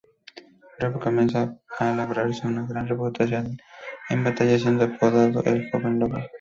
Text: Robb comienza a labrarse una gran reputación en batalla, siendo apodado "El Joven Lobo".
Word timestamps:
Robb 0.79 0.99
comienza 0.99 1.59
a 1.77 1.95
labrarse 1.95 2.47
una 2.47 2.65
gran 2.65 2.87
reputación 2.87 3.59
en 4.09 4.23
batalla, 4.23 4.57
siendo 4.57 4.85
apodado 4.85 5.43
"El 5.43 5.69
Joven 5.69 5.99
Lobo". 5.99 6.17